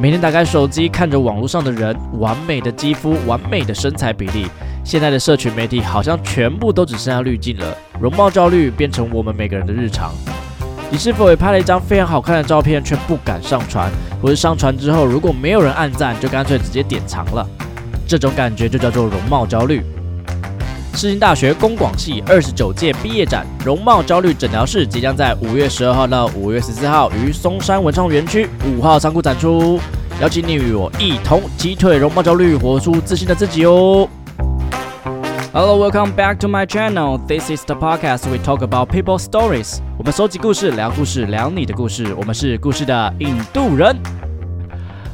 [0.00, 4.46] 每天打开手机，看着网络上的人，完美的肌肤，完美的身材比例。
[4.82, 10.12] 现在的社群媒体好像全部都只剩下滤镜了，容貌焦虑变成我们每个人的日常。
[10.90, 13.88] 你是否也拍了一张非常好看的照片，却不敢上传，
[14.20, 17.46] 或是上传之后如果没有人按赞，就干脆直接典藏了？
[18.06, 19.80] 这种感觉就叫做容貌焦虑。
[20.96, 29.80] 世新大学公广系二十九届毕业展容貌焦虑诊疗室即将在五月十二号到五月十四号于松山文创园区五号仓库展出，
[30.20, 34.08] 邀请你与我一同击退容貌焦虑，活出自信的自己哦。
[35.52, 37.18] Hello, welcome back to my channel.
[37.26, 39.78] This is the podcast we talk about people stories.
[39.98, 42.14] 我们收集故事，聊故事，聊你的故事。
[42.14, 44.23] 我们是故事的印度人。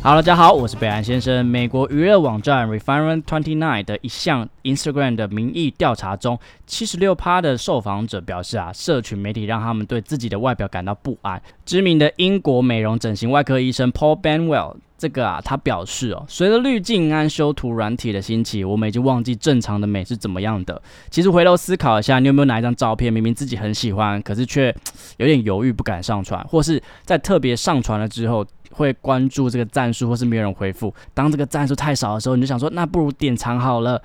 [0.03, 1.45] Hello，大家好，我是北岸先生。
[1.45, 11.43] 美国娱乐网站 Refinement Twenty Nine 的一项 Instagram 的民意调查中，七十六趴的受访者表示啊，社群媒体让他们对自己的外表感到不安。
[11.67, 20.81] 知名的英国美容整形外科医生 Paul Benwell 这个啊，他表示哦，随着滤镜和修图软体的兴起，我们已经忘记正常的美是怎么样的。
[21.11, 24.75] 其实回头思考一下，你有没有哪一张照片，明明自己很喜欢，可是却
[25.19, 28.47] 有点犹豫不敢上传，或是在特别上传了之后？
[28.73, 30.93] 会关注这个赞数，或是没有人回复。
[31.13, 34.01] 当这个赞数太少的时候，你就想说，那不如典藏好了。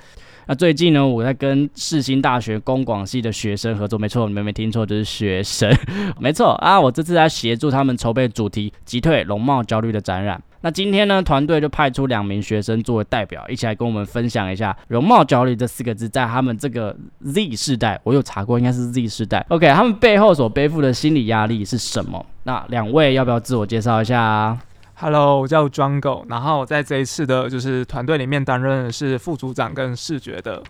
[0.48, 5.76] 那最近呢，我在跟世新大学公广系的学生合作，没错，你们没听错，就是学生，
[6.22, 6.80] 没错啊。
[6.80, 10.40] 我这次在协助他们筹备主题击退容貌焦虑的展览。
[10.66, 19.46] 那今天呢，团队就派出两名学生作为代表，一起来跟我们分享一下容貌焦虑这四个字，在他们这个 Z 世代，我有查过，应该是 Z 世代。
[19.50, 22.26] OK，他们背后所背负的心理压力是什么？
[22.46, 24.58] 那两位要不要自我介绍一下
[24.96, 30.64] ？Hello，我叫 Jungle，然后我在这一次的就是团队里面担任的是副组长跟视觉的，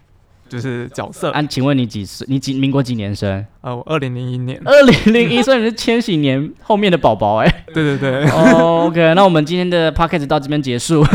[0.48, 1.32] 就是角色。
[1.32, 2.26] 啊，请问你几岁？
[2.30, 3.46] 你几民国几年生？
[3.62, 4.62] 呃，我二零零一年。
[4.66, 7.66] 二零零一，所以你是千禧年后面的宝宝哎。
[7.74, 8.30] 对 对对。
[8.30, 11.04] OK，那我们今天的 Podcast 到这边结束。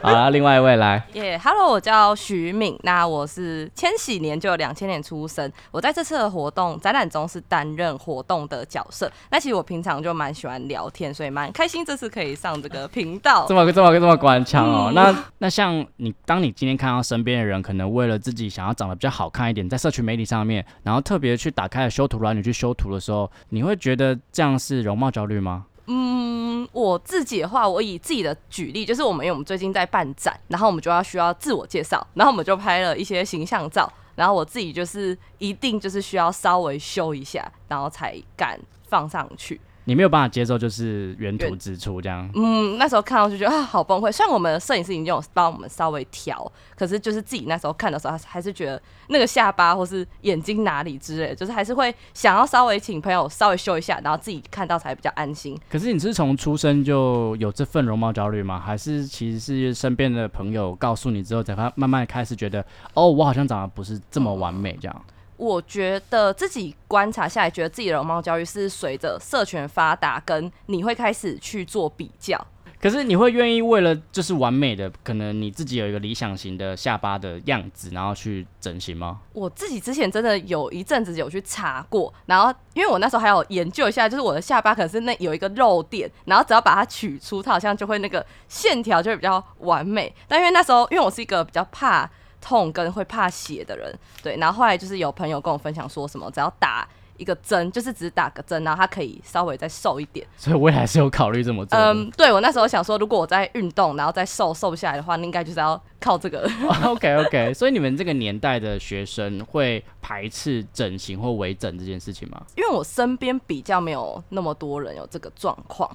[0.00, 1.02] 好了，另外一位来。
[1.14, 9.10] 耶，Hello，我叫徐敏，那我是千禧年就两千年出生，我在这次的活动展览中是担任活动的角色。
[9.30, 13.44] 那其实我平常就蛮喜欢聊天，所以蛮开心这次可以上这个频道。
[13.48, 14.92] 这么这么这么官腔哦。
[14.94, 25.66] 那那像你，当你今天看到身边的人，可能为了自己想要长得比较好看一点，在社群媒体上面，然后特别去打开了修图软件去修图的时候，你会觉得这样是容貌焦虑吗？
[25.86, 39.58] 嗯，我自己的话，我以自己的举例，就是我们因为我们最近在办展，然后我们就要需要自我介绍，然后我们就拍了一些形象照，然后我自己就是一定就是需要稍微修一下，然后才敢放上去。
[39.88, 42.28] 你没有办法接受，就是原图直出这样。
[42.34, 44.12] 嗯，那时候看到就觉得啊，好崩溃。
[44.12, 55.58] 虽然我们的摄影师已经有帮我们稍微调，可是就是自己那时候看的时候，还是觉得那个下巴或是眼睛哪里之类，就是还是会想要稍微请朋友稍微修一下，然后自己看到才比较安心。
[55.70, 58.60] 可是你是从出生就有这份容貌焦虑吗？
[58.60, 62.62] 还是其实是身边的朋友告诉你之后，才慢慢开始觉得，
[62.92, 65.04] 哦，我好像长得不是这么完美这样？
[65.38, 72.46] 我觉得自己观察下来，觉得自己的容貌焦虑是随着社群发达，跟你会开始去做比较。
[72.80, 79.18] 可是你会愿意为了就是完美的，可能你自己有一个理想型的下巴的样子，然后去整形吗？
[79.32, 90.14] 我自己之前真的有一阵子有去查过，然后因为我那时候还有研究一下，就是我的下巴可能是那有一个肉垫，然后只要把它取出，它好像就会那个线条就会比较完美。
[90.28, 92.08] 但因为那时候因为我是一个比较怕。
[92.40, 100.24] 痛跟会怕血的人，对，然后后来就是有朋友跟我分享说什么，只要打一个针，就是只打个针，然后他可以稍微再瘦一点。
[100.36, 101.76] 所以我也还是有考虑这么做。
[101.76, 106.48] 嗯，对我那时候想说，如果我在运动，然后再瘦瘦不下来的话，那应该就是要靠这个。
[106.84, 112.40] OK OK，所以你们这个年代的学生会排斥整形或微整这件事情吗？
[112.56, 115.90] 因为我身边比较没有那么多人有这个状况。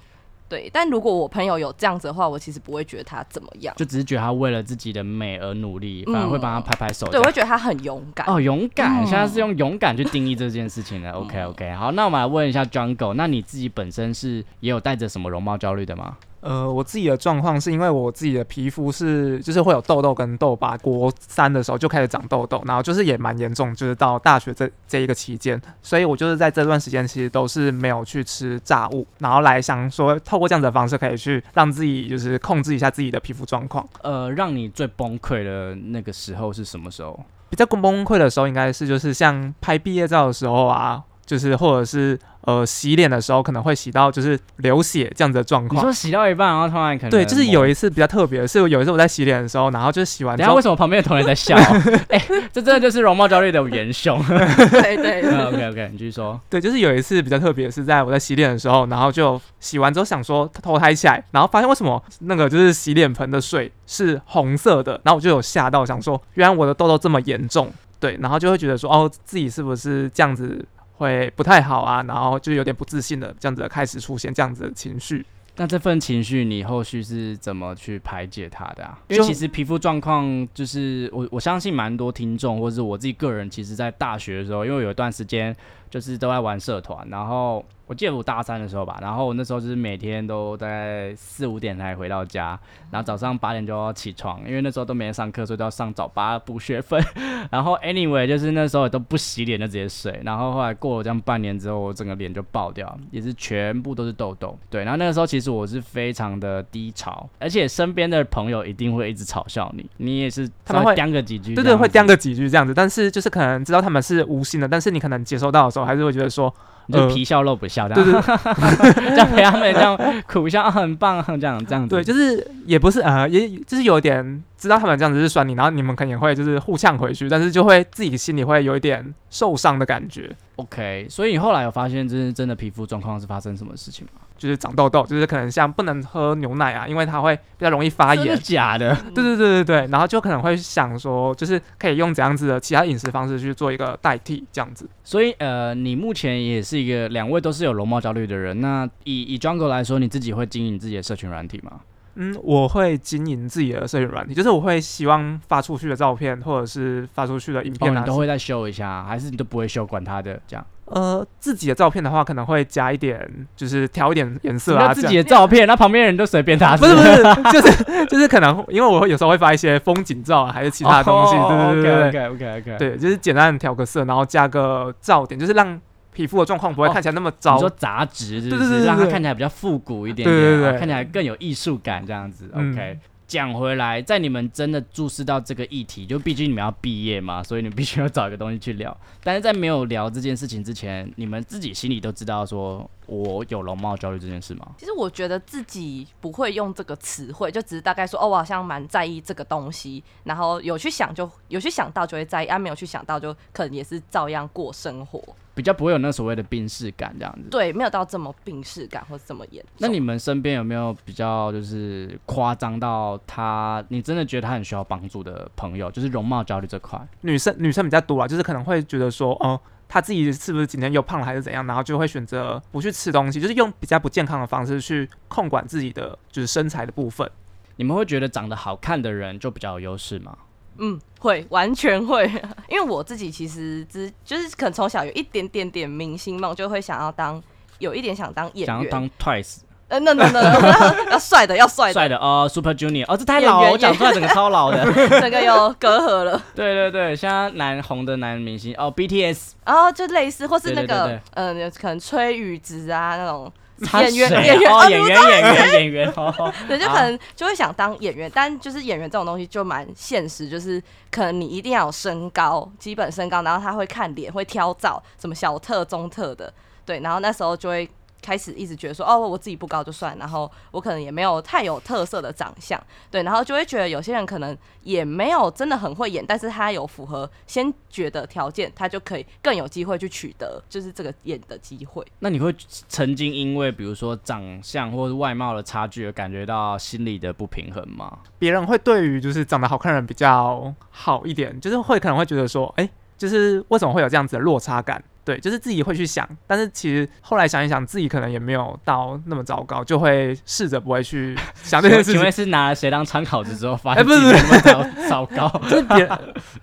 [0.53, 7.08] 对，但如果我朋友有这样子的话，我其实不会觉得他怎么样，就只是觉得他为了自己的美而努力，反而会帮他拍拍手。
[7.08, 8.28] 对，我会觉得他很勇敢。
[8.28, 11.09] 哦，勇敢，现在是用勇敢去定义这件事情的。
[11.18, 16.18] OK OK，好，那我们来问一下 Jungle，那你自己本身是也有带着什么容貌焦虑的吗？
[16.43, 33.87] 呃，我自己的状况是因为我自己的皮肤是就是会有痘痘跟痘疤，国三的时候就开始长痘痘，然后就是也蛮严重，就是到大学这这一个期间，所以我就是在这段时间其实都是没有去吃炸物，然后来想说透过这样子的方式可以去让自己就是控制一下自己的皮肤状况。
[34.01, 37.17] 呃，让你最崩溃的那个时候是什么时候？
[37.49, 41.01] 比较崩溃的时候应该是就是像拍毕业照的时候啊。
[41.25, 45.79] 就是或者是呃洗脸的时候可能会洗到就是流血这样子的状况。
[45.79, 47.73] 你说洗到一半，然后突然可能对，就是有一。
[47.73, 51.58] 次比较特别的是，有一次我在洗脸的时候，然后就是洗完之后为，什么旁边的同学在笑？
[52.08, 54.23] 哎、这真的就是容貌焦虑的元凶。
[54.29, 56.40] 对对对 OK OK，你继续说。
[56.52, 70.64] 对，就是有一次比较特别，是在我在洗脸的时候，然后就洗完之后想说头抬起来，然后发现为什么那个就是洗脸盆的水是红色的，然后我就有吓到，想说原来我的痘痘这么严重，对，然后就会觉得说哦自己是不是这样子
[71.03, 75.26] 会不太好啊，然后就有点不自信的这样子开始出现这样子的情绪。
[75.55, 78.97] 那这份情绪你后续是怎么去排解它的啊？
[79.08, 85.55] 因为其实皮肤状况就是我我相信蛮多听众或者是我自己个人，其实在大学的时候，因为有一段时间
[85.91, 92.59] 就是都在玩社团，然后我记得我大三的时候吧，然后我那时候就是每天都在四五点才回到家，
[92.90, 96.99] 然后早上八点就要起床，因为那时候都没上课，所以都要上早八补学分。
[97.51, 104.57] 然后 anyway 就是那时候也都不洗脸就直接睡，然后后来过了这样半年之后，我整个脸就爆掉，也是全部都是痘痘。
[104.72, 116.51] 对，然后那个时候其实我是非常的低潮，而且身边的朋友一定会一直嘲笑你，你也是他们会叼个几句，对对，会叼个几句这样子，但是就是可能知道他们是无心的，但是你可能接收到的时候，还是会觉得说，
[116.88, 119.97] 你就呃皮笑肉不笑这样，对对 这样陪他们这样
[120.28, 121.96] 苦笑，啊很棒，这样这样子。
[121.96, 134.22] 对，就是也不是呃，也就是有点知道他们这样子是酸你，然后你们可能也会就是互呛回去，但是就会自己心里会有一点受伤的感觉，OK，所以你后来有发现就是真的皮肤状况是发生什么事情吗？
[134.43, 138.40] 就是长痘痘，就是可能像不能喝牛奶啊，因为它会比较容易发真的炎。
[138.41, 138.93] 假的？
[139.16, 144.85] 对对对对对，然后就可能会想说，就是可以用怎样子的其他饮食方式去做一个代替，这样子。
[145.01, 148.59] 所以呃，你目前也是一个两位都是有容貌焦虑的人。
[148.59, 151.79] 那以以 Jungle 来说，你自己会经营自己的社群软体吗？
[152.16, 160.66] 嗯，我会经营自己的社群软体，就是我会希望发出去的照片或者是发出去的影哦，片啊，你都会再修一下，还是你都不会修，管他的这样？
[160.85, 172.78] 呃自己的照片的话，可能会加一点，就是调一点颜色啊，自己的照片，那旁边人都随便他，不是不是， 就是就是可能因为我会有时候会发一些风景照啊，还是其他东西，对对对对对 OK OK OK。
[172.78, 175.80] 对，就是简单的调个色，然后加个噪点，就是让
[176.14, 177.56] 皮肤的状况不会哦看起来那么糟。
[177.56, 178.41] 你说杂质？
[178.41, 182.50] 对对对对让它看起来比较复古一点点，对对对看起来更有艺术感这样子。
[182.53, 183.00] 嗯 OK。
[183.34, 188.96] 讲回来，在你们真的注视到这个议题，就毕竟你们要毕业嘛，所以你们必须要找一个东西去聊。
[189.24, 194.76] 但是在没有聊这件事情之前，你们自己心里都知道说我有容貌焦虑这件事吗？
[194.78, 205.20] 其实我觉得自己不会用这个词汇，就只是大概说哦，我好像蛮在意这个东西，然后有去想就有去想到就会在意，啊没有去想到就可能也是照样过生活，
[205.55, 207.50] 比较不会有那所谓的病视感这样子。
[207.50, 209.72] 对，没有到这么病视感或者这么严重。
[209.78, 217.00] 那你们身边有没有比较就是夸张到他，你真的觉得他很需要帮助的朋友，就是容貌焦虑这块？
[217.22, 227.29] 女生女生比较多啊，就是可能会觉得说，哦、她自己是不是今天又胖了还是怎样，然后就会选择不去吃东西，就是用比较不健康的方式去控管自己的就是身材的部分。
[227.76, 230.38] 你们会觉得长得好看的人就比较有优势吗？
[230.78, 232.25] 嗯，会，完全会，
[232.70, 237.41] 因为我自己其实只就是可能从小有一点点点明星梦，就会想要当，
[237.79, 239.58] 有一点想当演员，想要当 Twice
[239.90, 244.84] 呃，那那那要帅的，要帅的，帅的哦，Super Junior 哦，这太老了，我讲出来整个超老的。
[245.22, 246.41] 整个有隔阂了。
[246.55, 251.05] 对 对对，像男红的男明星哦，BTS 然后就类似，或是那个对对。
[251.05, 260.81] 对对呃，可能崔雨植啊那种他演员演员演员演员演员哦， 对，就可能就会想当演员，但就是演员这种东西就蛮现实，就是
[261.12, 266.53] 可能你一定要有身高，基本身高，然后他会看脸，会挑照，什么小特、中特的，
[266.86, 267.89] 对，然后那时候就会
[268.24, 272.81] 开始一直觉得说，哦，我自己不高就算，然后我可能也没有太有特色的长相，
[273.12, 282.06] 对，然后就会觉得有些人可能也没有真的很会演，但是他有符合先觉的条件，他就可以更有机会去取得就是这个演的机会。
[282.20, 282.56] 那你会
[282.88, 288.20] 曾经因为比如说长相或者外貌的差距而感觉到心理的不平衡吗？
[288.39, 295.03] 别人会对于就是长得好看的人比较好一点，就是会可能会觉得说，哎、就是为什么会有这样子的落差感？
[295.25, 302.34] 对，就是自己会去想，但是其实后来想一想，自己可能也没有到那么糟糕，就会试着不会去 想这件事情请问。
[302.34, 305.48] 是拿了谁当参考值之后发现哎不是自己那么糟糟糕？
[305.70, 306.10] 就是别人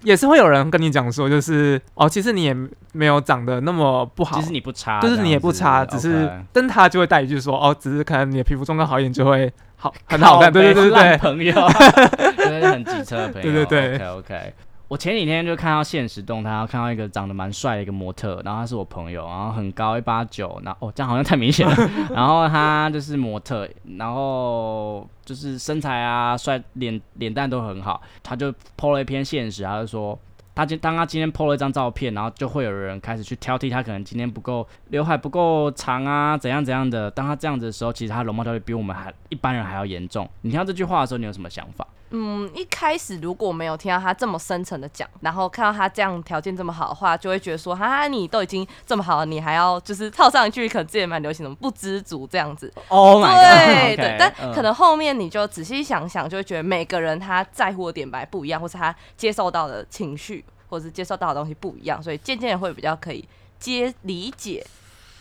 [0.02, 2.52] 也是会有人跟你讲说，就是哦，其实你也
[2.92, 11.54] 没有长得那么不好，其实你不差，就是你也不差，只是但他就会带一句说，哦，只是可能你的皮肤状况好一点就会好很好看，对对对对朋友，
[12.36, 13.42] 真的很机车的朋友。
[13.42, 14.54] 对对对 OK OK。
[14.90, 21.76] 我前几天就看到现实动态，看到一个长得蛮帅的一个模特，然后他是我朋友，然后很高一八九，然后哦这样好像太明显了，
[22.10, 23.68] 然后他就是模特，
[23.98, 30.18] 然后就是身材啊、帅脸脸蛋都很好，他就 PO 了一篇现实，他就说
[30.56, 37.08] 他今当他今天 PO 了一张照片，然后就会有人开始去挑剔他，可能今天不够刘海不够长啊，怎样怎样的。
[37.08, 40.28] 当他这样子的时候，其实他容貌焦虑比我们还一般人还要严重。
[40.40, 41.86] 你听到这句话的时候，你有什么想法？
[42.12, 52.72] 嗯，一开始如果没有听到他这么深沉的讲，然后看到他这样条件这么好的话，就会觉得说，哈，你都已经这么好了，你还要就是套上一句，可能之前蛮流行的不知足这样子。
[52.88, 54.04] Oh my 对 god！
[54.04, 63.24] 对，但可能后面你就仔细想想，就会觉得每个人他在乎的点白不一样，或是他接受到的情绪，或是接受到的东西不一样，所以渐渐的会比较可以
[63.60, 64.66] 接理解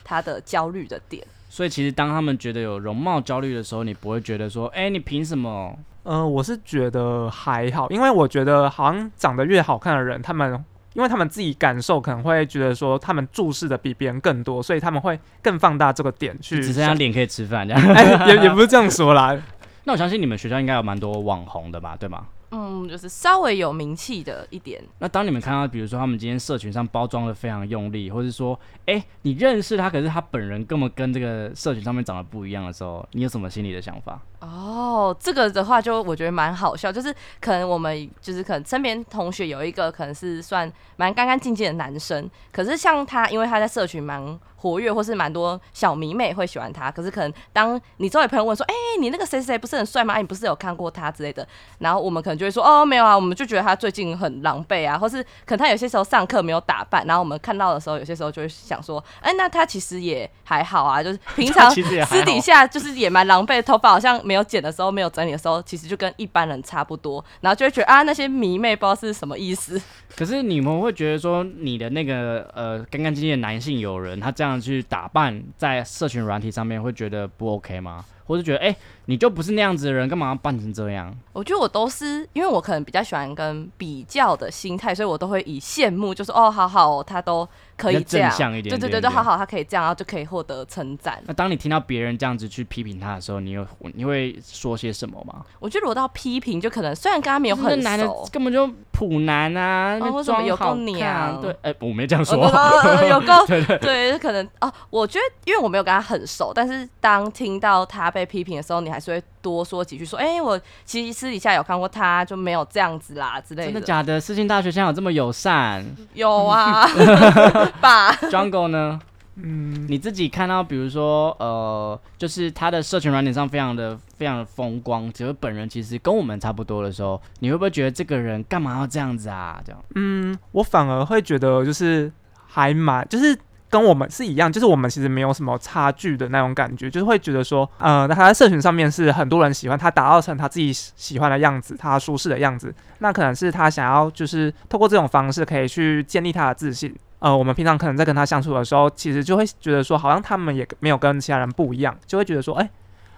[0.04, 1.24] 他的焦虑的点。
[1.52, 5.78] 所以其实当他们觉得有容貌焦虑的时候，你不会觉得说，哎、你凭什么？
[6.04, 10.64] 嗯、我是觉得还好，因为我觉得好像长得越好看的人，他们
[10.94, 16.62] 因为他们自己感受可能会觉得说他们注视的比别人更多，所以他们会更放大这个点去。
[16.62, 17.84] 只剩下脸可以吃饭这样。
[17.94, 19.38] 哎，也也不是这样说啦，
[19.86, 22.26] 那我相信你们学校应该有蛮多网红的吧，对吗？
[22.52, 34.20] 嗯，就是稍微有名气的一点，那当你们看到，比如说他们今天社群上包装的非常用力，或是说，哎、你认识他，可是他本人根本跟这个社群上面长得不一样的时候，你有什么心里的想法？
[34.40, 50.14] 哦，这个的话就我觉得蛮好笑，就是可能我们就是可能身边同学有一个可能是算蛮干干净净的男生，可是像他，因为他在社群蛮活跃，或是蛮多小迷妹会喜欢他，可是可能当你周围朋友问说，哎、你那个谁谁谁不是很帅吗？
[50.14, 51.48] 哎，你不是有看过他之类的，
[51.80, 61.70] 然后我们可能就会说，哦，没有啊，我们就觉得他最近很狼狈啊，或是可能他有些时候上课没有打扮，然后我们看到的时候，有些时候就会想说，哎、那他其实也还好啊，就是平常
[62.06, 69.82] 私底下就是也蛮狼狈，头发好像没有剪的时候、没有整理的时候，其实就跟一般人差不多，然后就会觉得啊，那些迷妹不知道是什么意思。
[70.16, 78.04] 可是你们会觉得说，你的那个呃干干净净的男性友人，他这样样去打扮在社群软体上面，会觉得不 OK 吗？
[78.30, 81.12] 或是觉得，哎、你就不是那样子的人，干嘛要扮成这样？
[81.34, 91.20] 我觉得我都是因为我可能比较喜欢跟比较的心态，所以我都会以羡慕，就是哦，好好哦，他都可以这样，对对对对，点这样好好，他可以这样，然后就可以获得称赞。
[91.26, 95.44] 那当你听到别人这样子去批评他的时候，你有你会说些什么吗？
[95.60, 102.38] 我觉得我到批评，就可能虽然跟他没有那很男的熟，根本就普男啊，或什么有够娘对，哎、我没这样说，
[103.10, 103.46] 有够
[103.82, 114.20] 对，可能哦，我觉得因为我没有跟他很熟，但是当听到他被批评的时候，你还是会多说几句，说，哎、我其实私底下有看过他，就没有这样子啦之类的真的假的？
[114.20, 116.88] 世新大学现在有这么友善有啊，
[117.82, 119.00] 爸，？Jungle 呢？
[119.42, 129.62] 嗯，你自己看到，比如说，呃，就是他的社群软点上非常的非常的风光，只是本人其实跟我们差不多的时候，你会不会觉得这个人干嘛要这样子啊？
[129.66, 132.12] 这样，嗯，我反而会觉得就是
[132.48, 133.38] 还蛮就是。
[133.70, 146.96] 跟我们是一样，就是我们其实没有什么差距的那种感觉，就是会觉得说，呃，他在社群上面是很多人喜欢，他打造成他自己喜欢的样子，他舒适的样子，那可能是他想要就是透过这种方式可以去建立他的自信。
[147.20, 152.70] 呃，我们平常可能在跟他相处的时候，其实就会觉得说，好像他们也没有跟其他人不一样，就会觉得说，哎、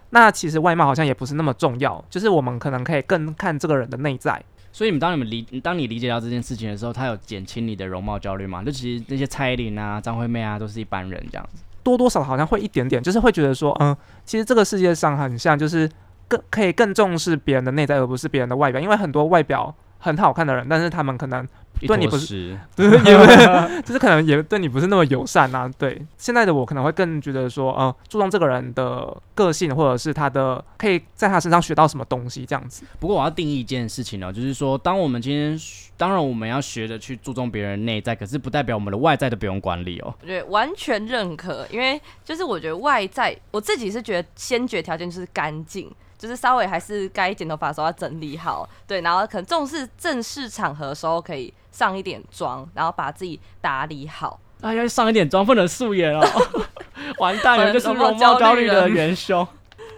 [0.10, 4.44] 那其实外貌好像也不是那么重要，就是我们可能可以更看这个人的内在。
[4.72, 8.64] 所以你们当你们理当你理解到这件事情的时候，他有减轻你的容貌焦虑吗？
[8.64, 11.62] 就其实那些蔡依林啊、张惠妹啊，都是一般人这样子。
[11.84, 15.90] 多多少少好像会一点点，就是会觉得说，嗯，其实这个世界上很像，就是
[16.28, 21.48] 更可以更重视别人的内在，而不是别人的外表，因为很多外表很好看的人，但是他们可能
[21.88, 25.70] 对你不是坨屎就是也不是，就是可能也对你不是那么友善啊。
[25.78, 32.84] 对，现在的我可能会更觉得说，呃，注重这个人的个性，或者是他的可以在他身上学到什么东西，这样子。
[33.00, 35.60] 不过我要定义一件事情呢，就是说，当我们今天
[35.98, 40.14] 当然我们要学着去注重别人内在，可是不代表我们的外在都不用管理哦。
[40.22, 54.40] 我觉得完全认可，因为就是我觉得外在，我自己是觉得先决条件就是干净，就是稍微还是该剪头发的时候要整理好，对，然后可能重视正式场合的时候可以上一点妆，然后把自己打理好。
[54.62, 56.22] 啊，要上一点妆，不能素颜哦，
[57.18, 59.48] 完蛋了，就是容貌焦虑的元凶。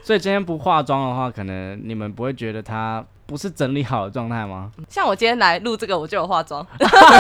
[0.02, 4.72] 所以今天不化妆的话，可能你们不会觉得他不是整理好的状态吗？
[4.90, 6.66] 像我今天来录这个，我就有化妆，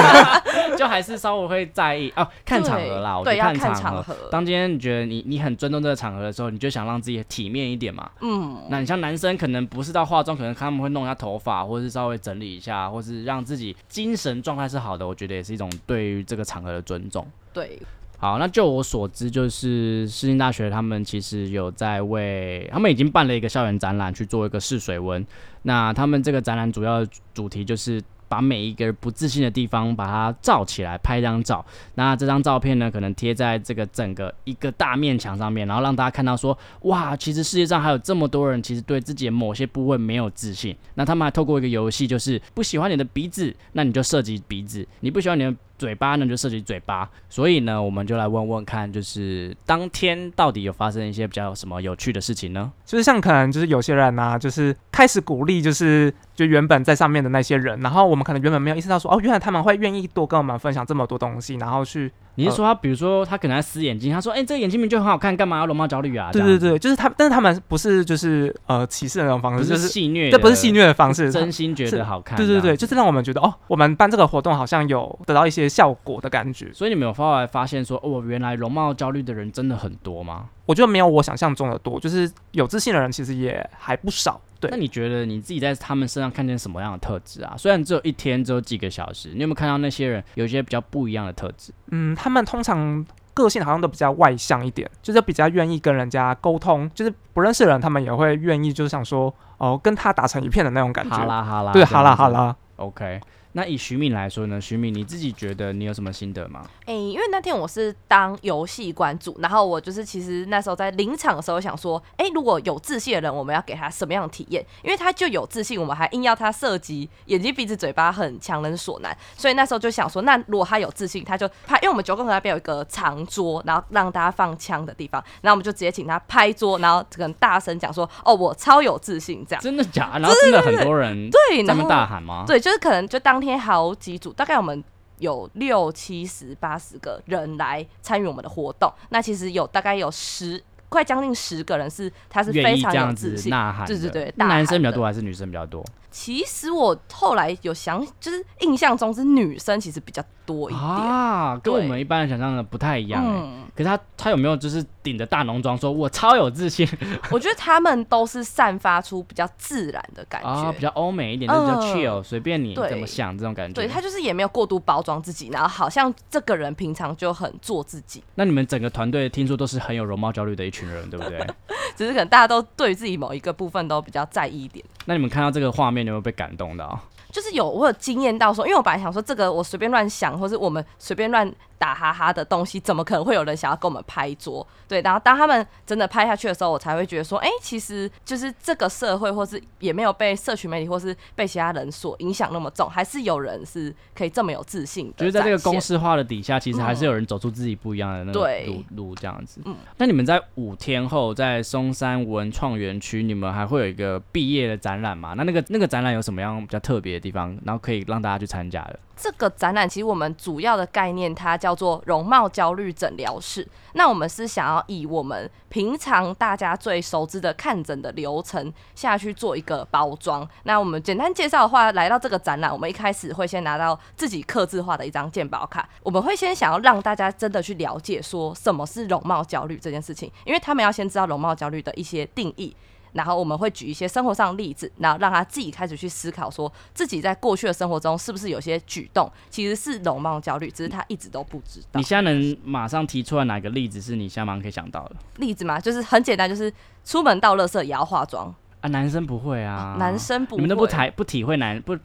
[0.77, 4.15] 就还是稍微会在意哦，看场合啦，我要看场场合。
[4.29, 8.10] 当今天你觉得你你很尊重这个场合的时候，你就想让自己体面一点嘛。
[8.22, 17.25] 嗯，那你像男生可能不是到化妆，可能他们会弄一下头发，或者是稍微整理一下，或是让自己精神状态是好的，我觉得也是一种对于这个场合的尊重。
[17.53, 17.79] 对，
[18.24, 25.27] 好，那就我所知，就是世新大学他们其实有在为他们已经办了一个校园展览去做一个试水温。
[25.63, 31.65] 那他们这个展览主要主题就是把每一个不自信的地方把它照起来，拍张照。
[31.96, 40.74] 那这张照片呢，可能贴在这个整个一个大面墙上面，然后让大家看到说，哇，其实世界上还有这么多人，其实对自己的某些部位没有自信。
[40.94, 47.10] 那他们还透过一个游戏，就是不喜欢你的鼻子，那你就设计鼻子；你不喜欢你的嘴巴呢，就涉及嘴巴。
[47.30, 52.72] 所以呢，我们就来问问看，就是当天到底有发生一些比较什么有趣的事情呢？
[52.86, 66.31] 就是像可能就是有些人呢、就是开始鼓励，就是就原本在上面的那些人，然后我们可能原本没有意识到说，哦，原来他们会愿意多跟我们分享这么多东西，然后去，你是说他，比如说他可能在撕眼睛，他说，哎、这个眼睛明明就很好看，干嘛要容貌焦虑啊？
[66.31, 72.35] 对对对，就是他，但是他们不是就是呃歧视的那种方式，就是戏谑，这不是戏虐，的方式，真心觉得好看。
[72.37, 76.71] 对对对，就是让我们觉得哦，我们办这个活动好像有得到一些效果的感觉。
[76.73, 80.45] 所以你们有后来发现说，哦，原来容貌焦虑的人真的很多吗？
[80.65, 84.39] 我觉得没有我想象中的多，就是有自信的人其实也还不少。
[84.67, 87.53] 对那，你觉得你自己在他们身上看见什么样的特质啊？
[87.58, 91.74] 虽然只有一天，只有几个小时，你有没有看到那些人有一些比较不一样的特质？
[91.91, 101.15] 嗯，他们通常个性好像都比较外向一点，就是比较愿意跟人家沟通，就是不认识的人，他们也会愿意，就是想说哦，跟他打成一片的那种感觉。
[101.15, 102.29] 哈啦哈啦，对，哈啦哈。
[102.29, 102.55] 啦。
[102.77, 103.22] OK，
[103.55, 104.60] 那以徐敏来说呢？
[104.60, 106.65] 徐敏你自己觉得你有什么心得吗？
[106.86, 114.65] 诶、因为那天我是当游戏关主，然后我就是其实那时候在临场的时候想说，诶、如果有自信的人，我们要给他什么样的体验？
[114.83, 119.15] 因为他就有自信，我们还硬要他射击眼睛、鼻子、嘴巴，很强人所难。
[119.38, 129.62] 所以那时候就想说，那如果他有自信，他就拍，因为我们九宫格那边有一个长桌，然后让大家放枪的地方，然后我们就直接请他拍桌，然后可能大声讲说，哦，我超有自信这样。
[129.62, 130.22] 真的假的？
[130.22, 132.43] 然后真的很多人对，那么大喊吗？
[132.48, 134.83] 对，就是可能就当天好几组，大概我们
[135.19, 138.91] 有六七十、八十个人来参与我们的活动。
[139.09, 143.50] 那其实有大概有十，快将近十个人是他是非常有自信。
[143.50, 145.83] 呐喊，对对对男生比较多还是女生比较多？
[146.13, 150.79] 其实我后来有想，就是印象中是女生其实比较多一点。
[150.86, 156.88] 啊，跟我们一般人想象的不太一样哎、嗯，可是他他有没有就是顶着大浓妆说“我超有自信
[157.32, 160.48] 我觉得他们都是散发出比较自然的感觉。
[160.48, 163.74] 啊，比较欧美一点，就是比较嗯 chill，随、便你怎么想这种感觉。
[163.74, 171.43] 对他就是也没有过度包装自己，然后好像这个人平常就很做自己， 那你们整个团队听说都是很有容貌焦虑的一群人，对不对？
[171.98, 174.84] 只是可能大家都对于自己某一个部分都比较在意一点。
[175.05, 177.00] 那你们看到这个画面，有没有被感动到？
[177.31, 181.51] 就是有我有惊艳到说，因为我本来想说这个我随便乱想，或是我们随便乱
[181.83, 184.65] 打哈哈的东西，怎么可能会有人想要跟我们拍桌？
[184.87, 195.13] 对，然后当他们真的拍下去的时候，我才会觉得说，哎、其实就是这个社会，或是也没有被社群媒体或是被其他人所影响那么重，还是有人是可以这么有自信的。
[195.17, 199.59] 就是在这个公，式化的底下，其实还是有人走出自己不一样的那个对路路这样子。
[199.65, 205.33] 嗯那你们在五天后在松山文创园区，你们还会有一个毕业的展览吗？
[205.35, 208.98] 那那个那个展览有什么样比较特别的地方，然后可以让大家去参加的？
[209.15, 213.68] 这个展览其实我们主要的概念它叫叫做容貌焦虑诊疗室。
[213.94, 220.48] 那我们是想要以我们平常大家最熟知的看诊的流程下去做一个包装。
[220.64, 232.75] 那我们简单介绍的话，来到这个展览，我们一开始会先拿到自己刻字化的一张鉴宝卡，我们会先想要让大家真的去了解说什么是容貌焦虑这件事情，因为他们要先知道容貌焦虑的一些定义。
[233.13, 242.03] 然后我们会举一些生活上的例子，然后让他自己开始去思考，说自己在过去的生活中是不是有些举动其实是容貌焦虑，只是他一直都不知道你。
[242.03, 246.71] 现在能马上提出来哪个例子是你现在马上可以想到的例子嘛，就是很简单，就是
[247.05, 248.89] 出门到垃圾也要化妆，啊？
[248.89, 251.95] 男生不会啊，男生不你们都不会体不体会男不，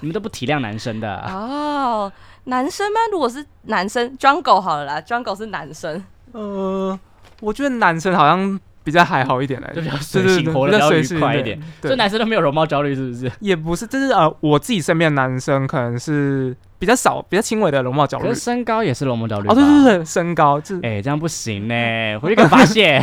[0.00, 1.20] 你们都不体谅男生的。
[1.26, 2.12] 哦，
[2.44, 3.00] 男生吗？
[3.10, 6.98] 如果是男生，Jungle 好了啦，Jungle 是男生，呃，
[7.40, 11.60] 我觉得男生好像比较还好一点嘞， 就比较对随性，活得比较愉快一点。
[11.82, 13.30] 所以，男生都没有容貌焦虑，是不是？
[13.40, 18.32] 也不是，就是呃，我自己身边的男生可能是比较少、比较轻微的容貌焦虑。
[18.32, 20.04] 身高也是容貌焦虑哦，对对对。
[20.04, 21.74] 身高就是哎、这样不行呢，
[22.22, 22.98] 回去给我发泄。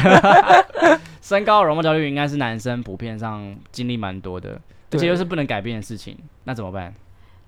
[1.21, 4.59] 身高容貌焦虑应该是男生普遍上经历蛮多的，而
[4.91, 6.93] 对且又是不能改变的事情，那怎么办？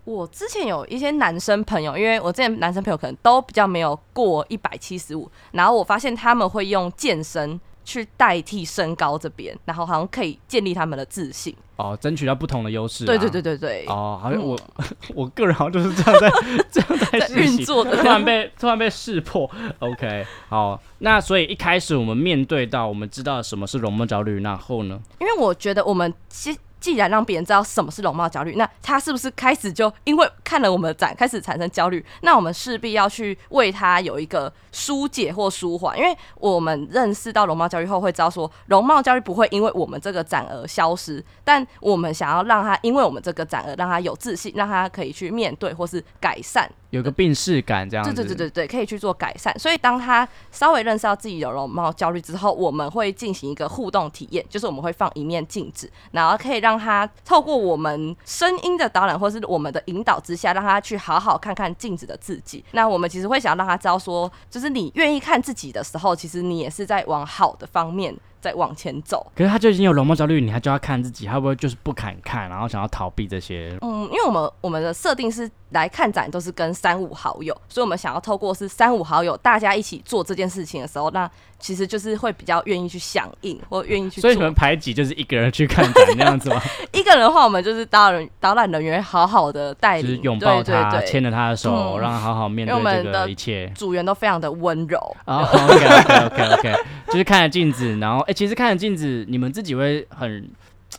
[0.03, 11.55] 我之前有一些男生朋友，因为我之前男生朋友可能都比较没有过一百七十五，然后我发现他们会用健身去代替身高这边，然后好像可以建立他们的自信。
[11.77, 13.07] 哦，争取到不同的优势、啊。
[13.07, 13.41] 对对对。
[13.41, 16.29] 对对，哦，好像我、嗯 我个人好像就是这样在
[16.69, 19.49] 这样在运作的突然被突然被识破。
[19.79, 24.99] OK，好，那所以一开始我们面对到我们知道什么是容貌焦虑，然后呢？
[25.19, 26.53] 因为我觉得我们接。
[26.87, 32.01] 既然让别人知道什么是容貌焦虑，那他是不是开始就因为看了我们的展开始产生焦虑？
[32.21, 46.71] 那我们势必要去为他有一个疏解或舒缓，因为我们认识到容貌焦虑后，会知道说容貌焦虑不会因为我们这个展而消失，但我们想要让他因为我们这个展而让他有自信，让他可以去面对或是改善。
[46.91, 48.13] 有个病视感这样子。
[48.13, 49.57] 对对对对对，可以去做改善。
[49.59, 62.63] 所以当他稍微认识到自己有容貌焦虑之后，我们会进行一个互动体验，就是我们会放一面镜子，然后可以让他透过我们声音的导览或是我们的引导之下，让他去好好看看镜子的自己。
[62.71, 68.15] 那我们其实会想让他知道说，就是你愿意看自己的时候，其实你也是在往好的方面。
[68.39, 73.77] 在往前走，可是他就已经有容貌焦虑，你还就要看自己，他会不会就是不敢看，然后想要逃避这些？
[73.81, 84.21] 嗯，因为我们我们的设定是来看展都是跟三五好友，所以我们想要透过是三五好友大家一起做这件事情的时候，那其实就是会比较愿意去响应或愿意去。
[84.21, 86.61] 所以你们排挤就是一个人去看展那样子吗？
[86.93, 93.67] 一个人的话，我们就是导览导览人员好好的带领，拥抱他，牵着他的手，让他好好面对这个一切。
[93.75, 94.97] 组员都非常的温柔。
[95.25, 96.75] OK OK OK OK，
[97.07, 99.25] 就是看着镜子，然后哎，其实看着镜子。
[99.29, 100.49] 你们自己会很，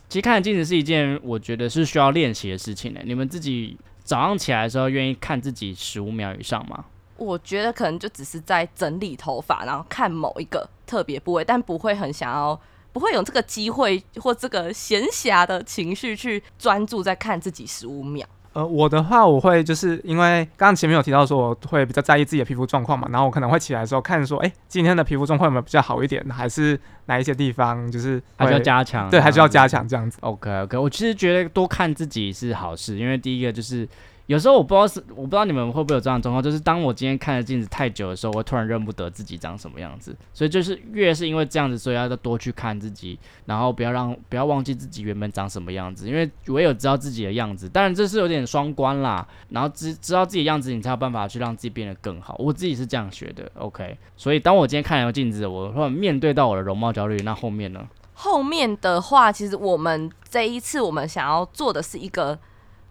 [0.09, 2.99] 其实看镜子是一件我觉得是需要练习的事情呢。
[3.05, 6.85] 你们自己早上起来的时候，愿意看自己十五秒以上吗？
[7.17, 12.59] 我觉得可能就只是在整理头发，然后看某一个特别部位，但不会很想要，
[12.91, 18.27] 不会有这个机会或这个闲暇的情绪去专注在看自己十五秒。
[18.53, 29.09] 呃，我的话，我会就是因为刚刚前面有提到说，我会比较在意自己的皮肤状况嘛，然后我可能会起来的时候看说，哎，今天的皮肤状况有没有比较好一点，还是哪一些地方就是 还需要加强？
[29.09, 30.17] 对，还需要加强这样子。
[30.21, 33.87] OK OK，我其实觉得多看自己是好事，因为第一个就是。
[34.29, 40.15] 有时候我不知道是我不知道你们会不会有这样的状况，就是当我今天看着镜子太久的时候，我突然认不得自己长什么样子。
[40.35, 46.07] 所以就是越是因为这样子，所以要多去看自己，然后不要让不要忘记自己原本长什么样子。
[46.07, 49.27] 因为唯有知道自己的样子，当然这是有点双关啦。
[49.49, 52.35] 然后知知道自己的样子，你才有办法去让自己变得更好。
[52.37, 53.51] 我自己是这样学的。
[53.55, 57.83] OK，所以当我今天看了镜子，我突然面对到我的容貌焦虑，那后面呢？
[58.13, 62.37] 后面的话，其实我们这一次我们想要做的是一个。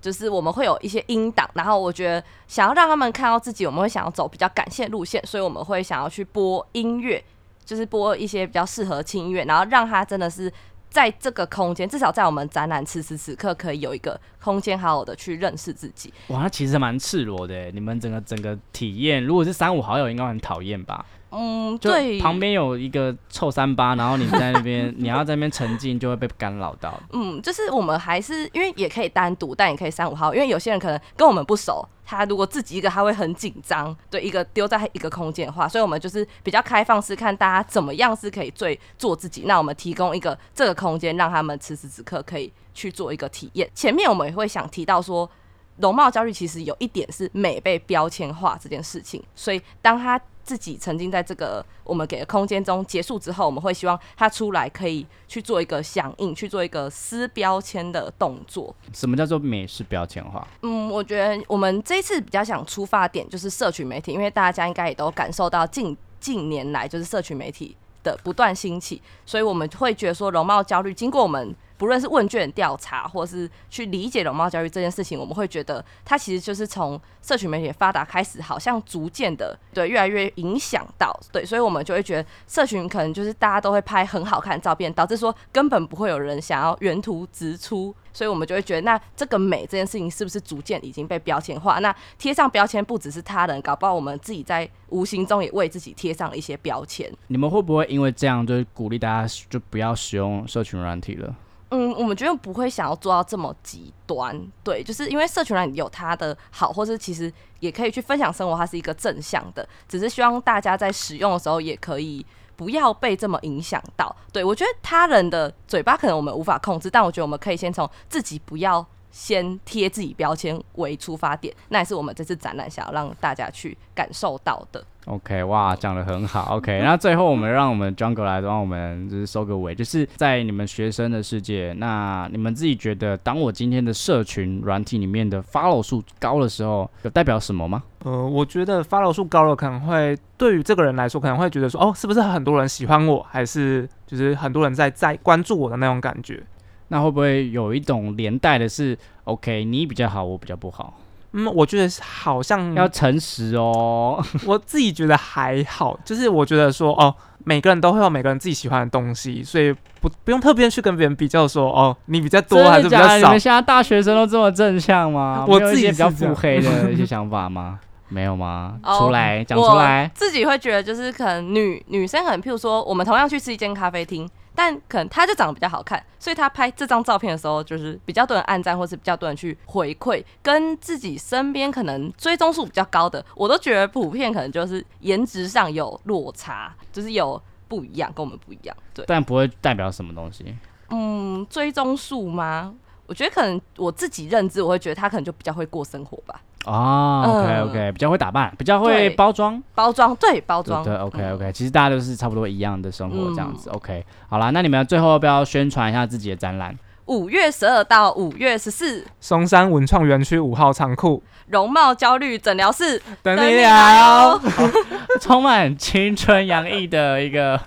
[0.01, 7.23] 就是我们会有一些音档，然后我觉得想要让他们看到自己，我们会想要走比较感性路线，所以我们会想要去播音乐，
[7.65, 10.53] 就是播一些比较适合轻音乐，然后让他真的是
[10.89, 16.13] 在这个空间，至少在我们展览此时此刻，可以有一个空间，好好的去认识自己。
[16.29, 21.05] 哇，那其实蛮赤裸的，你们整个整个体验，如果是三五好友，应该很讨厌吧？
[21.31, 26.99] 嗯，对，旁边有一个臭三八，然后你在那边，你要在那边沉浸，就会被干扰到。
[27.13, 33.95] 嗯，就是我们还是因为也可以单独，但也可以三五号，因为有些人可能跟我们不熟，他如果自己一个，他会很紧张。
[34.11, 39.43] 对，一个丢在一个空间的话，所以我们就是比较开放式，看大家怎么样是可以最做自己。
[39.45, 43.69] 那我们提供一个这个空间，让他们此时此刻可以去做一个体验。
[43.75, 45.31] 前面我们也会想提到说，
[45.77, 50.19] 容貌焦虑其实有一点是美被标签化这件事情，所以当他。
[50.49, 58.75] 自己曾经在这个我们给的空间中结束之后，我们会希望他出来可以去做一个响应，去做一个撕标签的动作。
[58.95, 60.49] 什么叫做美式标签化？
[60.63, 71.55] 嗯，我觉得我们这一次比较想出发点就是社群媒体，因为大家应该也都感受到近近年来就是社群媒体的不断兴起，所以我们会觉得说容貌焦虑经过我们。
[71.79, 91.79] 不论是问卷调查，或是去理解容貌焦虑这件事情，我们会觉得它其实就是从社群媒体发达开始，好像逐渐的对越来越影响到对，所以我们就会觉得社群可能就是大家都会拍很好看的照片，导致说根本不会有人想要原图直出，所以我们就会觉得那这个美这件事情是不是逐渐已经被标签化？
[91.79, 97.09] 那贴上标签不只是他人，搞不好我们自己在无形中也为自己贴上了一些标签。
[97.29, 101.33] 你们会不会因为这样就鼓励大家就不要使用社群软体了？
[101.71, 112.25] 嗯，我们觉得不会想要做到这么极端，对，就是因为社群上有它的好，或是其实也可以去分享生活，它是一个正向的，只是希望大家在使用的时候也可以
[112.57, 114.15] 不要被这么影响到。
[114.33, 118.85] 对我觉得他人的嘴巴可能我们无法控制，但我觉得我们可以先从自己不要。
[119.19, 124.81] 先贴自己标签为出发点，那也是我们这次展览想要让大家去感受到的。
[125.07, 126.55] OK，哇，讲的很好。
[126.57, 137.83] OK， 那最后我们让我们 Jungle 来帮我们就是收个尾，就是在你们学生的世界，那你们自己觉得，当我今天的社群软体里面的 follow 数高的时候，有代表什么吗？
[138.05, 146.41] 呃，我觉得 follow 数高了，可能会对于这个人来说，可能会觉得说，哦，是不是很多人喜欢我，还是就是很多人在在关注我的那种感觉。
[146.89, 150.99] 那会不会有一种连带的是，OK，你比较好，我比较不好？
[151.33, 154.25] 嗯，我觉得好像要诚实哦。
[154.47, 159.71] 我自己觉得还好，就是我觉得说哦，每个人都会有每个人自己喜欢的东西，所以
[160.01, 163.39] 不不用特别去跟别人比较说哦，你比较多还是比较少你们。
[163.39, 165.45] 现在大学生都这么正向吗？
[165.47, 167.79] 我自己没有一些比较腹黑的一些想法吗？
[168.09, 168.79] 没有吗？
[168.83, 170.11] 哦出来讲出来。
[170.15, 188.77] 自己会觉得就是可能女女生可能譬如说我们同样去吃一间咖啡厅，但可能她就长得比较好看，所以她拍这张照片的时候就是比较多人按赞，或是比较多人去回馈，跟自己身边可能追踪数比较高的，我都觉得普遍可能就是颜值上有落差，就是有不一样，跟我们不一样。
[188.95, 190.57] 对，但不会代表什么东西。
[190.91, 192.75] 嗯，追踪数吗？
[193.07, 197.69] 我觉得可能我自己认知，我会觉得他可能就比较会过生活吧，哦，OK 嗯。
[197.69, 200.85] OK，比较会打扮，比较会包装，包装对包装。
[200.85, 201.35] 对对，OK 嗯。
[201.35, 204.05] OK，其实大家都是差不多一样的生活这样子，OK。
[204.29, 206.79] 好啦，那你们最后要不要宣传一下自己的展览？
[207.07, 211.23] 五月十二到五月十四，松山文创园区五号仓库。
[211.47, 213.01] 容貌焦虑诊疗室。
[213.23, 214.41] 等你聊哦。
[215.19, 217.59] 充满青春洋溢的一个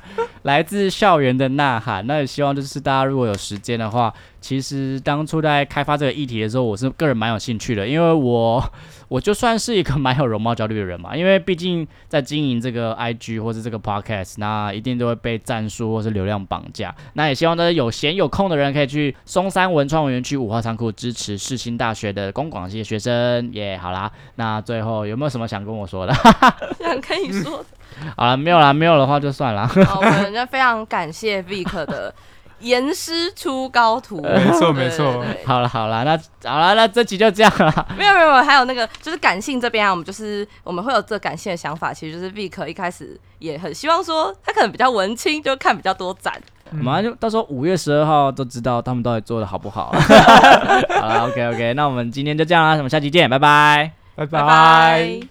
[0.44, 2.06] 来自校园的呐喊。
[2.08, 8.64] 那也希望就是大家如果有时间的话，其实当初在开发这个议题的时候，我是个人蛮有兴趣的，因为我
[9.08, 16.96] 我就算是一个蛮有容貌焦虑的人嘛，因为毕竟在经营这个 IG 或是这个 Podcast，那一定都会被战术或是流量绑架。
[17.14, 23.52] 那也希望大家有闲有空的人可以去松山文创园区五号仓库支持世新大学的公广系学生。
[23.54, 26.14] 耶、好啦，那最后有没有什么想跟我说的？
[26.80, 27.64] 想跟你说，
[28.16, 29.68] 好 了，没有啦，没有的话就算了。
[29.68, 32.14] 好我们就非常感谢 Vic 的
[32.60, 36.18] 严师出高徒， 没错对没错好了好了，那
[36.50, 37.88] 好了，那这集就这样了。
[37.98, 46.34] 没 有没有，没有还有那个就是感性这边啊，我们就是我们会有这感性的想法，其实就是 Vic 一开始也很希望说他可能比较文青，就看比较多展。
[46.72, 49.92] 我们就到时候五月十二号都知道他们到底做的好不好。
[49.92, 53.92] 好了，OK OK，那我们今天就这样啦，我们下期见，拜拜。
[54.16, 55.31] 拜拜